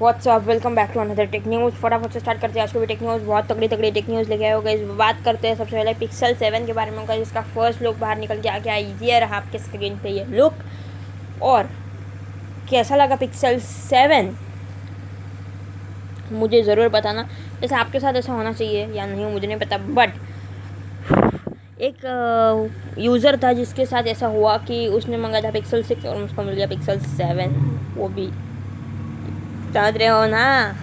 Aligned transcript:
What's up 0.00 0.42
welcome 0.42 0.74
back 0.74 0.90
to 0.90 1.00
another 1.00 1.24
tech 1.30 1.46
news 1.46 1.74
फटाफट 1.80 2.12
से 2.12 2.20
start 2.20 2.40
करते 2.40 2.58
हैं। 2.58 2.66
आज 2.66 2.72
को 2.72 2.80
भी 2.80 2.86
टेक 2.86 3.02
न्यूज़ 3.02 3.22
बहुत 3.24 3.46
तगड़ी 3.48 3.68
तगड़ी 3.68 3.90
टेक 3.92 4.08
न्यूज़ 4.10 4.28
लेके 4.28 4.44
आए 4.44 4.52
हो 4.52 4.60
गए 4.62 4.76
बात 4.96 5.20
करते 5.24 5.48
हैं 5.48 5.54
सबसे 5.56 5.76
पहले 5.76 5.92
पिक्सल 5.94 6.34
सेवन 6.34 6.66
के 6.66 6.72
बारे 6.72 6.90
में 6.90 6.98
होगा 6.98 7.16
जिसका 7.16 7.40
फ़र्स्ट 7.54 7.82
लुक 7.82 7.96
बाहर 7.96 8.18
निकल 8.18 8.40
के 8.40 8.48
आ 8.48 8.58
गया। 8.58 8.74
ये 8.74 9.18
रहा 9.20 9.36
आपके 9.36 9.58
स्क्रीन 9.58 9.98
पे 10.02 10.10
ये 10.10 10.24
लुक 10.30 10.54
और 11.42 11.68
कैसा 12.70 12.96
लगा 12.96 13.16
पिक्सल 13.16 13.58
सेवन 13.60 14.34
मुझे 16.32 16.62
ज़रूर 16.62 16.88
बताना। 16.90 17.28
जैसे 17.60 17.74
आपके 17.74 18.00
साथ 18.00 18.14
ऐसा 18.14 18.32
होना 18.32 18.52
चाहिए 18.52 18.86
या 18.88 19.06
नहीं, 19.06 19.24
मुझे 19.26 19.46
नहीं 19.46 19.58
पता। 19.58 19.78
बट 19.78 20.10
एक 21.82 22.96
यूज़र 22.98 23.36
था 23.42 23.52
जिसके 23.54 23.86
साथ 23.86 24.06
ऐसा 24.08 24.26
हुआ 24.28 24.56
कि 24.66 24.86
उसने 24.88 25.16
मंगाया 25.18 25.44
था 25.44 25.50
पिक्सल 25.52 25.82
सिक्स 25.82 26.06
और 26.06 26.22
उसको 26.22 26.42
मिल 26.42 26.54
गया 26.54 26.66
पिक्सल 26.68 26.98
सेवन 27.10 27.54
वो 27.96 28.08
भी 28.10 28.30
समझ 29.74 29.96
रहे 29.96 30.08
हो 30.08 30.26
ना? 30.26 30.76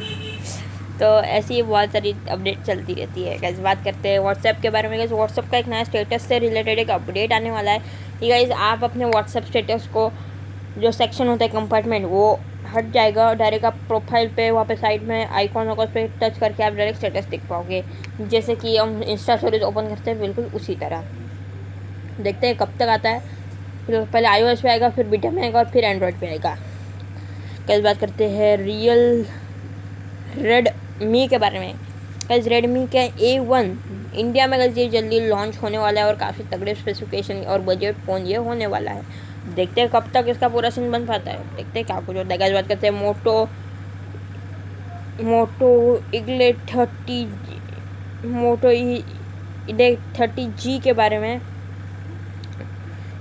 तो 1.00 1.20
ऐसी 1.22 1.54
ही 1.54 1.62
बहुत 1.62 1.92
सारी 1.92 2.16
अपडेट 2.32 2.62
चलती 2.62 2.94
रहती 2.94 3.24
है। 3.24 3.38
कैसे 3.38 3.62
बात 3.62 3.84
करते 3.84 4.10
हैं 4.10 4.20
व्हाट्सएप 4.20 4.60
के 4.62 4.70
बारे 4.70 4.90
में। 4.90 5.00
कैसे 5.00 5.16
व्हाट्सएप 5.16 5.50
का 5.52 5.58
एक 5.58 5.68
नया 5.68 5.84
स्टेटस 5.84 6.28
से 6.28 6.40
रिलेटेड 6.40 6.80
एक 6.80 6.90
अपडेट 6.90 7.34
आने 7.34 7.52
वाला 7.52 7.72
है। 7.72 7.80
कि 8.20 8.30
गाइज़ 8.30 8.52
आप 8.52 8.84
अपने 8.84 9.06
व्हाट्सएप 9.06 9.44
स्टेटस 9.44 9.88
को 9.88 10.12
जो 10.78 10.92
सेक्शन 10.92 11.28
होता 11.28 11.46
है 11.46 11.52
कंपार्टमेंट 11.52 12.06
वो 12.06 12.40
हट 12.68 12.92
जाएगा 12.92 13.34
डायरेक्ट 13.34 13.66
आप 13.66 13.74
प्रोफ़ाइल 13.74 14.28
पे 14.28 14.52
वहाँ 14.52 14.66
पे 14.66 14.76
साइड 14.76 15.04
में 15.04 15.28
आइकॉन 15.28 15.68
होगा 15.68 15.84
उस 15.84 15.90
पर 15.90 16.08
टच 16.24 16.38
करके 16.38 16.64
आप 16.64 16.74
डायरेक्ट 16.74 16.98
स्टेटस 16.98 17.26
देख 17.26 17.42
पाओगे। 17.50 17.84
जैसे 18.22 18.56
कि 18.56 18.78
हम 18.78 19.04
इंस्टा 19.04 19.38
स्टोरीज 19.38 19.62
ओपन 19.62 19.88
करते 19.88 20.12
हैं, 20.12 20.20
बिल्कुल 20.20 20.46
उसी 20.46 20.76
तरह। 20.76 21.04
देखते 22.20 22.48
हैं 22.48 22.56
कब 22.56 22.74
तक 22.80 22.88
आता 22.88 23.10
है। 23.10 23.20
फिर 23.88 24.06
पहले 24.06 24.28
आई 24.28 24.56
पे 24.56 24.70
आएगा, 24.70 24.90
फिर 24.90 25.08
बीटा 25.08 25.32
में 25.32 25.44
आएगा 25.44 25.60
और 25.60 25.66
फिर 25.66 25.84
एंड्रॉयड 25.84 26.20
पे 26.20 26.28
आएगा। 26.28 26.58
कल 27.68 27.82
बात 27.84 27.98
करते 28.00 28.28
हैं 28.30 28.56
रियल 28.58 29.26
रेड 30.38 30.70
मी 31.02 31.28
के 31.28 31.38
बारे 31.38 31.60
में। 31.60 31.74
कल 32.30 32.42
रेडमी 32.42 32.86
के 32.88 33.00
ए 33.26 33.38
वन 33.40 33.78
इंडिया 34.16 34.46
में 34.48 34.58
ये 34.58 34.88
जल्दी 34.90 35.20
लॉन्च 35.20 35.58
होने 35.62 35.78
वाला 35.78 36.02
है 36.02 36.08
और 36.08 36.16
काफ़ी 36.16 36.44
तगड़े 36.52 36.76
स्पेसिफिकेशन 36.76 37.42
और 37.44 37.62
बजट 37.62 37.96
फ़ोन 38.06 38.26
ये 38.28 38.38
होने 38.38 38.68
वाला 38.68 38.92
है। 38.92 39.04
देखते 39.56 39.82
हैं 39.82 39.90
कब 39.90 40.10
तक 40.14 40.26
इसका 40.30 40.48
पूरा 40.50 40.70
सीन 40.70 40.92
बन 40.92 41.06
पाता 41.06 41.32
है। 41.32 41.56
देखते 41.56 41.80
हैं 41.80 41.86
क्या 41.86 42.00
कुछ 42.00 42.16
होता 42.16 42.34
है। 42.34 42.38
कल 42.38 42.54
बात 42.54 42.68
करते 42.68 42.88
हैं 42.88 42.94
मोटो 42.94 43.44
मोटो 45.24 45.70
इगले 46.16 46.52
थर्टी 46.74 47.24
मोटो 48.26 48.72
इडे 48.72 49.96
थर्टी 50.20 50.48
जी 50.56 50.80
के 50.80 50.94
बारे 50.94 51.20
में। 51.20 51.40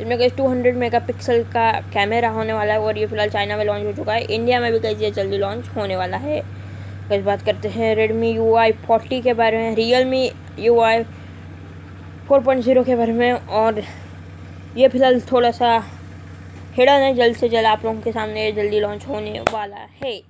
इसमें 0.00 0.16
कहीं 0.18 0.30
टू 0.36 0.48
हंड्रेड 0.48 0.76
मेगा 0.76 0.98
पिक्सल 1.02 1.42
का 1.52 1.70
कैमरा 1.92 2.28
होने 2.30 2.52
वाला 2.52 2.72
है 2.72 2.80
और 2.80 2.98
ये 2.98 3.06
फ़िलहाल 3.06 3.30
चाइना 3.30 3.56
में 3.56 3.64
लॉन्च 3.64 3.84
हो 3.86 3.92
चुका 3.92 4.12
है। 4.12 4.22
इंडिया 4.24 4.60
में 4.60 4.70
भी 4.72 4.78
कहीं 4.78 4.96
ये 4.96 5.10
जल्दी 5.10 5.38
लॉन्च 5.38 5.68
होने 5.76 5.96
वाला 5.96 6.16
है। 6.18 6.40
कहीं 7.08 7.22
बात 7.24 7.42
करते 7.42 7.68
हैं 7.68 7.94
रेडमी 7.96 8.30
यू 8.32 8.54
आई 8.56 8.72
फोर्टी 8.86 9.20
के 9.22 9.32
बारे 9.34 9.58
में 9.58 9.74
Realme 10.06 10.30
UI 10.80 11.02
four 12.28 12.40
point 12.40 12.62
zero 12.64 12.82
के 12.84 12.94
बारे 12.96 13.12
में, 13.12 13.32
और 13.32 13.82
ये 14.76 14.88
फ़िलहाल 14.88 15.20
थोड़ा 15.32 15.50
सा 15.50 15.76
हिडन 16.76 17.00
है, 17.00 17.14
जल्द 17.14 17.36
से 17.36 17.48
जल्द 17.48 17.66
आप 17.66 17.84
लोगों 17.84 18.00
के 18.00 18.12
सामने 18.12 18.50
जल्दी 18.52 18.80
लॉन्च 18.80 19.06
होने 19.08 19.40
वाला 19.52 19.86
है। 20.02 20.20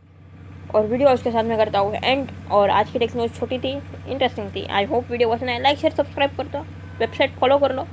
और 0.75 0.87
वीडियो 0.87 1.09
उसके 1.11 1.31
साथ 1.31 1.45
में 1.45 1.57
करता 1.59 1.79
हूँ 1.79 1.95
एंड 1.95 2.29
और 2.53 2.71
आज 2.71 2.91
की 2.91 2.99
टेक्नोलॉजी 2.99 3.39
छोटी 3.39 3.59
थी 3.59 3.73
इंटरेस्टिंग 3.73 4.51
थी। 4.57 4.67
आई 4.69 4.85
होप 4.85 5.11
वीडियो 5.11 5.31
पसंद 5.31 5.51
आए 5.51 5.59
लाइक 5.61 5.79
शेयर 5.79 5.93
सब्सक्राइब 5.95 6.37
कर 6.37 6.45
दो 6.49 6.59
वेबसाइट 7.01 7.39
फॉलो 7.41 7.59
कर 7.59 7.75
लो। 7.75 7.87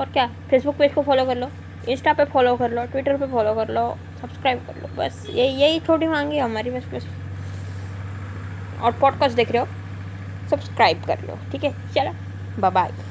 और 0.00 0.06
क्या? 0.06 0.26
फेसबुक 0.50 0.76
पेज 0.76 0.92
को 0.94 1.02
फॉलो 1.02 1.24
कर 1.24 1.36
लो 1.36 1.50
इंस्टा 1.88 2.12
पे 2.12 2.24
फॉलो 2.24 2.56
कर 2.56 2.70
लो 2.70 2.84
ट्विटर 2.86 3.16
पे 3.16 3.26
फॉलो 3.26 3.54
कर 3.54 3.68
लो 3.68 3.96
सब्सक्राइब 4.20 4.58
कर 4.58 4.82
लो, 4.82 4.88
बस 4.96 5.26
यही 5.30 5.48
यही 5.48 5.80
छोटी 5.80 6.06
मांगी 6.06 6.38
हमारी, 6.38 6.70
बस 6.70 6.86
बस। 6.94 7.06
और 8.82 8.92
पॉडकास्ट 8.92 9.36
देख 9.36 9.50
रहे 9.52 9.62
हो 9.62 10.48
सब्सक्राइब 10.50 11.04
कर 11.04 11.22
लो, 11.22 11.38
ठीक 11.52 11.64
है? 11.64 11.72
चलो 11.94 12.12
बाय 12.60 12.90